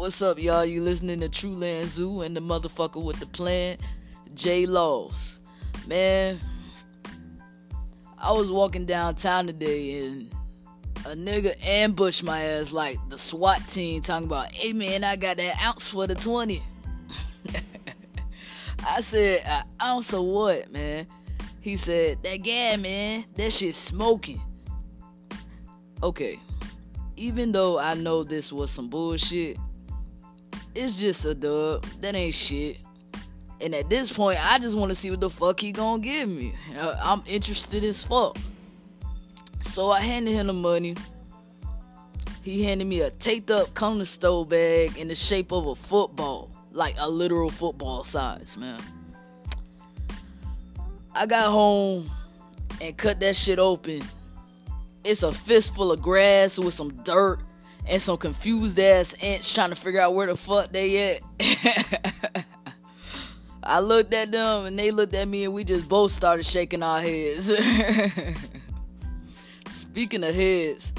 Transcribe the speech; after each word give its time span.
What's 0.00 0.22
up, 0.22 0.38
y'all? 0.38 0.64
You 0.64 0.82
listening 0.82 1.20
to 1.20 1.28
True 1.28 1.52
Land 1.52 1.88
Zoo 1.88 2.22
and 2.22 2.34
the 2.34 2.40
motherfucker 2.40 3.04
with 3.04 3.20
the 3.20 3.26
plan, 3.26 3.76
J 4.32 4.64
Laws. 4.64 5.40
Man, 5.86 6.38
I 8.16 8.32
was 8.32 8.50
walking 8.50 8.86
downtown 8.86 9.46
today 9.46 10.06
and 10.06 10.30
a 11.04 11.10
nigga 11.10 11.54
ambushed 11.62 12.24
my 12.24 12.40
ass 12.40 12.72
like 12.72 12.98
the 13.10 13.18
SWAT 13.18 13.60
team 13.68 14.00
talking 14.00 14.26
about, 14.26 14.50
hey 14.52 14.72
man, 14.72 15.04
I 15.04 15.16
got 15.16 15.36
that 15.36 15.62
ounce 15.62 15.88
for 15.88 16.06
the 16.06 16.14
20. 16.14 16.62
I 18.88 19.02
said, 19.02 19.42
an 19.44 19.64
ounce 19.82 20.14
of 20.14 20.24
what, 20.24 20.72
man? 20.72 21.08
He 21.60 21.76
said, 21.76 22.22
that 22.22 22.38
guy, 22.38 22.76
man, 22.76 23.26
that 23.34 23.52
shit 23.52 23.74
smoking. 23.74 24.40
Okay, 26.02 26.40
even 27.16 27.52
though 27.52 27.78
I 27.78 27.92
know 27.92 28.24
this 28.24 28.50
was 28.50 28.70
some 28.70 28.88
bullshit, 28.88 29.58
it's 30.80 30.98
just 30.98 31.26
a 31.26 31.34
dub. 31.34 31.84
That 32.00 32.14
ain't 32.14 32.34
shit. 32.34 32.78
And 33.60 33.74
at 33.74 33.90
this 33.90 34.10
point, 34.10 34.38
I 34.50 34.58
just 34.58 34.76
want 34.76 34.90
to 34.90 34.94
see 34.94 35.10
what 35.10 35.20
the 35.20 35.28
fuck 35.28 35.60
he 35.60 35.72
gonna 35.72 36.02
give 36.02 36.28
me. 36.28 36.54
Uh, 36.76 36.98
I'm 37.02 37.22
interested 37.26 37.84
as 37.84 38.02
fuck. 38.02 38.38
So 39.60 39.90
I 39.90 40.00
handed 40.00 40.32
him 40.32 40.46
the 40.46 40.54
money. 40.54 40.96
He 42.42 42.64
handed 42.64 42.86
me 42.86 43.02
a 43.02 43.10
taped 43.10 43.50
up 43.50 43.74
corner 43.74 44.06
store 44.06 44.46
bag 44.46 44.96
in 44.96 45.08
the 45.08 45.14
shape 45.14 45.52
of 45.52 45.66
a 45.66 45.74
football, 45.74 46.50
like 46.72 46.94
a 46.98 47.08
literal 47.08 47.50
football 47.50 48.02
size, 48.02 48.56
man. 48.56 48.80
I 51.14 51.26
got 51.26 51.50
home 51.50 52.10
and 52.80 52.96
cut 52.96 53.20
that 53.20 53.36
shit 53.36 53.58
open. 53.58 54.00
It's 55.04 55.22
a 55.22 55.32
fistful 55.32 55.92
of 55.92 56.00
grass 56.00 56.58
with 56.58 56.72
some 56.72 56.94
dirt 57.04 57.40
and 57.90 58.00
some 58.00 58.16
confused 58.16 58.78
ass 58.78 59.14
ants 59.14 59.52
trying 59.52 59.70
to 59.70 59.76
figure 59.76 60.00
out 60.00 60.14
where 60.14 60.28
the 60.28 60.36
fuck 60.36 60.70
they 60.70 61.20
at. 61.40 62.46
I 63.64 63.80
looked 63.80 64.14
at 64.14 64.30
them 64.30 64.66
and 64.66 64.78
they 64.78 64.92
looked 64.92 65.12
at 65.12 65.26
me 65.26 65.44
and 65.44 65.52
we 65.52 65.64
just 65.64 65.88
both 65.88 66.12
started 66.12 66.46
shaking 66.46 66.84
our 66.84 67.00
heads. 67.00 67.50
Speaking 69.68 70.22
of 70.22 70.34
heads, 70.34 70.94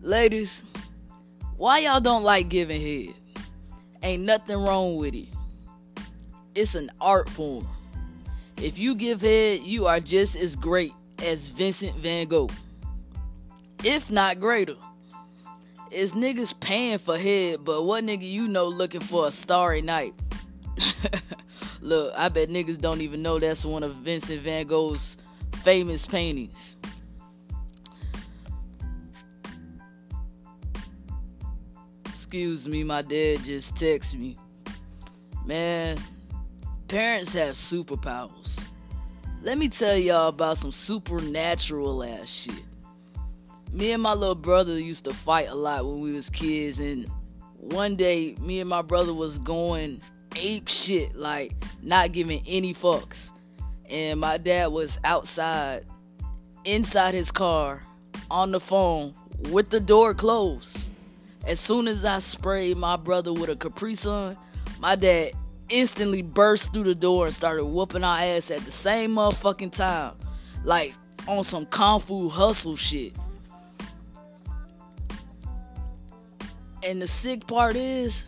ladies, 0.00 0.62
why 1.56 1.80
y'all 1.80 2.00
don't 2.00 2.22
like 2.22 2.48
giving 2.48 2.80
head? 2.80 3.14
Ain't 4.04 4.22
nothing 4.22 4.62
wrong 4.62 4.96
with 4.96 5.14
it. 5.14 5.28
It's 6.54 6.76
an 6.76 6.90
art 7.00 7.28
form. 7.28 7.66
If 8.56 8.78
you 8.78 8.94
give 8.94 9.20
head, 9.22 9.62
you 9.62 9.86
are 9.86 9.98
just 9.98 10.36
as 10.36 10.54
great 10.54 10.92
as 11.20 11.48
Vincent 11.48 11.96
van 11.96 12.28
Gogh. 12.28 12.48
If 13.82 14.08
not 14.08 14.38
greater. 14.38 14.76
Is 15.90 16.12
niggas 16.12 16.58
paying 16.60 16.98
for 16.98 17.16
head, 17.16 17.64
but 17.64 17.84
what 17.84 18.04
nigga 18.04 18.28
you 18.28 18.46
know 18.46 18.66
looking 18.66 19.00
for 19.00 19.26
a 19.26 19.30
starry 19.30 19.80
night? 19.80 20.12
Look, 21.80 22.12
I 22.16 22.28
bet 22.28 22.50
niggas 22.50 22.78
don't 22.78 23.00
even 23.00 23.22
know 23.22 23.38
that's 23.38 23.64
one 23.64 23.82
of 23.82 23.94
Vincent 23.96 24.42
van 24.42 24.66
Gogh's 24.66 25.16
famous 25.62 26.04
paintings. 26.04 26.76
Excuse 32.06 32.68
me, 32.68 32.84
my 32.84 33.00
dad 33.00 33.42
just 33.44 33.74
texted 33.76 34.18
me. 34.18 34.36
Man, 35.46 35.96
parents 36.88 37.32
have 37.32 37.54
superpowers. 37.54 38.62
Let 39.40 39.56
me 39.56 39.70
tell 39.70 39.96
y'all 39.96 40.28
about 40.28 40.58
some 40.58 40.72
supernatural 40.72 42.04
ass 42.04 42.28
shit 42.28 42.67
me 43.72 43.92
and 43.92 44.02
my 44.02 44.14
little 44.14 44.34
brother 44.34 44.78
used 44.78 45.04
to 45.04 45.14
fight 45.14 45.48
a 45.48 45.54
lot 45.54 45.84
when 45.84 46.00
we 46.00 46.12
was 46.12 46.30
kids 46.30 46.78
and 46.78 47.06
one 47.56 47.96
day 47.96 48.34
me 48.40 48.60
and 48.60 48.68
my 48.68 48.82
brother 48.82 49.12
was 49.12 49.38
going 49.38 50.00
ape 50.36 50.68
shit 50.68 51.14
like 51.16 51.52
not 51.82 52.12
giving 52.12 52.42
any 52.46 52.72
fucks. 52.72 53.30
And 53.90 54.20
my 54.20 54.38
dad 54.38 54.68
was 54.68 54.98
outside 55.04 55.84
inside 56.64 57.14
his 57.14 57.30
car 57.30 57.82
on 58.30 58.50
the 58.50 58.60
phone 58.60 59.14
with 59.50 59.70
the 59.70 59.80
door 59.80 60.14
closed. 60.14 60.86
As 61.46 61.60
soon 61.60 61.88
as 61.88 62.04
i 62.04 62.18
sprayed 62.18 62.76
my 62.76 62.96
brother 62.96 63.32
with 63.32 63.48
a 63.48 63.56
capri 63.56 63.94
sun 63.94 64.36
my 64.80 64.94
dad 64.94 65.32
instantly 65.70 66.22
burst 66.22 66.72
through 66.72 66.84
the 66.84 66.94
door 66.94 67.26
and 67.26 67.34
started 67.34 67.64
whooping 67.64 68.04
our 68.04 68.18
ass 68.18 68.50
at 68.50 68.60
the 68.60 68.72
same 68.72 69.14
motherfucking 69.14 69.72
time. 69.72 70.14
Like 70.64 70.94
on 71.26 71.44
some 71.44 71.66
kung 71.66 72.00
fu 72.00 72.28
hustle 72.28 72.76
shit 72.76 73.14
And 76.88 77.02
the 77.02 77.06
sick 77.06 77.46
part 77.46 77.76
is, 77.76 78.24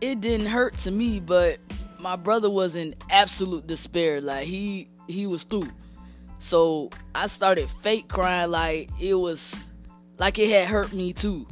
it 0.00 0.22
didn't 0.22 0.46
hurt 0.46 0.78
to 0.78 0.90
me, 0.90 1.20
but 1.20 1.58
my 2.00 2.16
brother 2.16 2.48
was 2.48 2.74
in 2.74 2.94
absolute 3.10 3.66
despair. 3.66 4.22
Like 4.22 4.46
he 4.46 4.88
he 5.06 5.26
was 5.26 5.42
through. 5.42 5.70
So 6.38 6.88
I 7.14 7.26
started 7.26 7.68
fake 7.82 8.08
crying 8.08 8.50
like 8.50 8.88
it 8.98 9.12
was 9.12 9.60
like 10.16 10.38
it 10.38 10.48
had 10.48 10.68
hurt 10.68 10.94
me 10.94 11.12
too. 11.12 11.46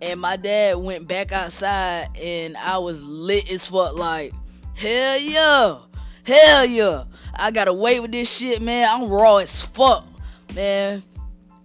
And 0.00 0.22
my 0.22 0.36
dad 0.36 0.78
went 0.78 1.06
back 1.06 1.32
outside 1.32 2.08
and 2.16 2.56
I 2.56 2.78
was 2.78 3.02
lit 3.02 3.50
as 3.50 3.66
fuck 3.66 3.94
like 3.94 4.32
hell 4.74 5.20
yeah. 5.20 5.78
Hell 6.24 6.64
yeah. 6.64 7.04
I 7.34 7.50
got 7.50 7.68
away 7.68 8.00
with 8.00 8.12
this 8.12 8.34
shit, 8.34 8.62
man. 8.62 8.88
I'm 8.88 9.10
raw 9.10 9.36
as 9.36 9.66
fuck. 9.66 10.06
Man, 10.54 11.02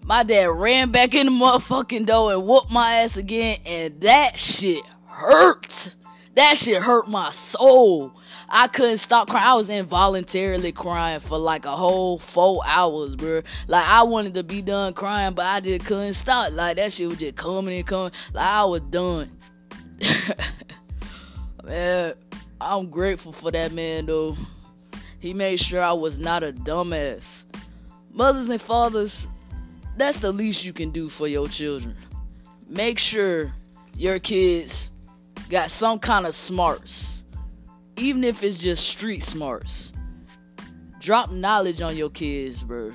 my 0.05 0.23
dad 0.23 0.49
ran 0.49 0.91
back 0.91 1.13
in 1.13 1.27
the 1.27 1.31
motherfucking 1.31 2.05
door 2.05 2.33
and 2.33 2.45
whooped 2.45 2.71
my 2.71 2.95
ass 2.95 3.17
again, 3.17 3.57
and 3.65 4.01
that 4.01 4.39
shit 4.39 4.83
hurt. 5.05 5.95
That 6.35 6.57
shit 6.57 6.81
hurt 6.81 7.07
my 7.07 7.31
soul. 7.31 8.13
I 8.49 8.67
couldn't 8.67 8.97
stop 8.97 9.29
crying. 9.29 9.47
I 9.47 9.53
was 9.55 9.69
involuntarily 9.69 10.71
crying 10.71 11.19
for 11.19 11.37
like 11.37 11.65
a 11.65 11.75
whole 11.75 12.19
four 12.19 12.61
hours, 12.65 13.15
bro. 13.15 13.41
Like 13.67 13.87
I 13.87 14.03
wanted 14.03 14.35
to 14.35 14.43
be 14.43 14.61
done 14.61 14.93
crying, 14.93 15.33
but 15.33 15.45
I 15.45 15.59
just 15.59 15.85
couldn't 15.85 16.13
stop. 16.13 16.53
Like 16.53 16.77
that 16.77 16.93
shit 16.93 17.07
was 17.07 17.17
just 17.17 17.35
coming 17.35 17.77
and 17.77 17.87
coming. 17.87 18.11
Like 18.33 18.47
I 18.47 18.65
was 18.65 18.81
done. 18.81 19.37
man, 21.63 22.13
I'm 22.59 22.89
grateful 22.89 23.31
for 23.31 23.51
that 23.51 23.71
man 23.71 24.05
though. 24.05 24.35
He 25.19 25.33
made 25.33 25.59
sure 25.59 25.81
I 25.81 25.93
was 25.93 26.19
not 26.19 26.43
a 26.43 26.51
dumbass. 26.51 27.45
Mothers 28.11 28.49
and 28.49 28.61
fathers, 28.61 29.29
that's 29.97 30.17
the 30.17 30.31
least 30.31 30.65
you 30.65 30.73
can 30.73 30.91
do 30.91 31.09
for 31.09 31.27
your 31.27 31.47
children. 31.47 31.95
Make 32.67 32.97
sure 32.97 33.53
your 33.95 34.19
kids 34.19 34.91
got 35.49 35.69
some 35.69 35.99
kind 35.99 36.25
of 36.25 36.33
smarts, 36.33 37.23
even 37.97 38.23
if 38.23 38.43
it's 38.43 38.59
just 38.59 38.87
street 38.87 39.21
smarts. 39.21 39.91
Drop 40.99 41.31
knowledge 41.31 41.81
on 41.81 41.97
your 41.97 42.09
kids, 42.09 42.63
bro. 42.63 42.93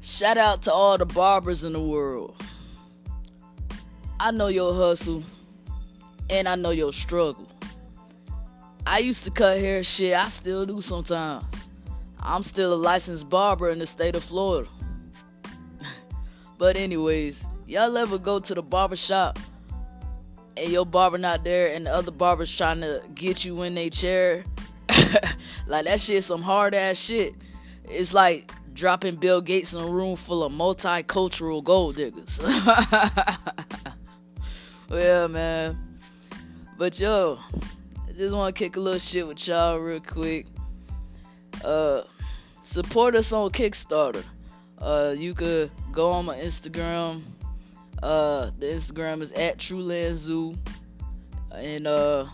Shout 0.00 0.36
out 0.36 0.62
to 0.62 0.72
all 0.72 0.96
the 0.98 1.06
barbers 1.06 1.64
in 1.64 1.72
the 1.72 1.82
world. 1.82 2.34
I 4.18 4.30
know 4.30 4.46
your 4.46 4.72
hustle 4.72 5.22
and 6.30 6.48
I 6.48 6.54
know 6.54 6.70
your 6.70 6.92
struggle. 6.92 7.48
I 8.86 8.98
used 8.98 9.24
to 9.24 9.30
cut 9.30 9.58
hair 9.58 9.82
shit, 9.82 10.14
I 10.14 10.28
still 10.28 10.66
do 10.66 10.80
sometimes. 10.80 11.44
I'm 12.22 12.42
still 12.42 12.72
a 12.72 12.76
licensed 12.76 13.28
barber 13.28 13.70
in 13.70 13.78
the 13.78 13.86
state 13.86 14.16
of 14.16 14.22
Florida. 14.22 14.68
but 16.58 16.76
anyways, 16.76 17.46
y'all 17.66 17.96
ever 17.96 18.18
go 18.18 18.38
to 18.38 18.54
the 18.54 18.62
barber 18.62 18.96
shop 18.96 19.38
and 20.56 20.70
your 20.70 20.86
barber 20.86 21.18
not 21.18 21.44
there 21.44 21.74
and 21.74 21.86
the 21.86 21.92
other 21.92 22.10
barber's 22.10 22.54
trying 22.56 22.80
to 22.80 23.02
get 23.14 23.44
you 23.44 23.62
in 23.62 23.74
their 23.74 23.90
chair? 23.90 24.44
like 25.66 25.86
that 25.86 26.00
shit 26.00 26.24
some 26.24 26.42
hard 26.42 26.74
ass 26.74 26.96
shit. 26.96 27.34
It's 27.84 28.14
like 28.14 28.52
dropping 28.74 29.16
Bill 29.16 29.40
Gates 29.40 29.74
in 29.74 29.82
a 29.82 29.86
room 29.86 30.16
full 30.16 30.44
of 30.44 30.52
multicultural 30.52 31.62
gold 31.62 31.96
diggers. 31.96 32.40
well, 34.88 35.28
man. 35.28 35.78
But 36.78 36.98
yo, 36.98 37.38
I 38.08 38.12
just 38.12 38.34
want 38.34 38.54
to 38.54 38.58
kick 38.58 38.76
a 38.76 38.80
little 38.80 38.98
shit 38.98 39.26
with 39.26 39.46
y'all 39.46 39.78
real 39.78 40.00
quick. 40.00 40.46
Uh, 41.64 42.02
support 42.62 43.14
us 43.14 43.32
on 43.32 43.50
Kickstarter. 43.50 44.24
Uh, 44.78 45.14
you 45.16 45.34
could 45.34 45.70
go 45.92 46.10
on 46.10 46.24
my 46.24 46.36
Instagram. 46.36 47.22
Uh, 48.02 48.50
the 48.58 48.66
Instagram 48.66 49.22
is 49.22 49.30
at 49.32 49.58
Trueland 49.58 50.14
Zoo, 50.14 50.56
and 51.54 51.86
uh, 51.86 52.26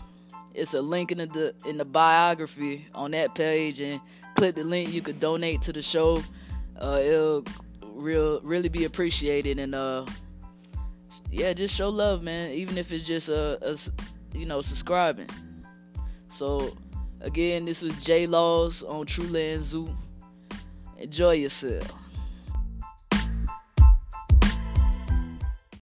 it's 0.55 0.73
a 0.73 0.81
link 0.81 1.11
in 1.11 1.19
the 1.19 1.53
in 1.67 1.77
the 1.77 1.85
biography 1.85 2.87
on 2.95 3.11
that 3.11 3.35
page. 3.35 3.79
And 3.79 4.01
click 4.35 4.55
the 4.55 4.63
link. 4.63 4.91
You 4.91 5.01
could 5.01 5.19
donate 5.19 5.61
to 5.63 5.73
the 5.73 5.81
show. 5.81 6.23
Uh, 6.79 6.99
it'll 7.03 7.43
real 7.93 8.41
really 8.41 8.69
be 8.69 8.85
appreciated. 8.85 9.59
And 9.59 9.75
uh, 9.75 10.05
yeah, 11.31 11.53
just 11.53 11.75
show 11.75 11.89
love, 11.89 12.23
man. 12.23 12.51
Even 12.51 12.77
if 12.77 12.91
it's 12.91 13.05
just 13.05 13.29
a, 13.29 13.59
a 13.61 13.77
you 14.37 14.47
know 14.47 14.61
subscribing. 14.61 15.29
So 16.31 16.75
again, 17.21 17.65
this 17.65 17.81
was 17.83 18.03
J 18.03 18.27
Laws 18.27 18.83
on 18.83 19.05
True 19.05 19.27
Land 19.27 19.63
Zoo. 19.63 19.89
Enjoy 20.97 21.33
yourself. 21.33 22.08